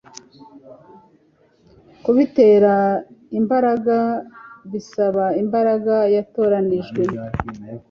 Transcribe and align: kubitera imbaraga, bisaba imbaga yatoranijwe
kubitera 2.03 2.73
imbaraga, 3.39 3.97
bisaba 4.71 5.25
imbaga 5.41 5.95
yatoranijwe 6.15 7.03